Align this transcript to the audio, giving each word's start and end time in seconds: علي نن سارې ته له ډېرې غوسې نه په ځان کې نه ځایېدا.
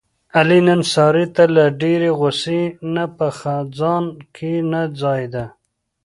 علي 0.37 0.59
نن 0.67 0.81
سارې 0.93 1.25
ته 1.35 1.43
له 1.55 1.65
ډېرې 1.81 2.09
غوسې 2.19 2.61
نه 2.93 3.03
په 3.17 3.27
ځان 3.79 4.05
کې 4.35 4.53
نه 4.71 4.81
ځایېدا. 5.01 5.45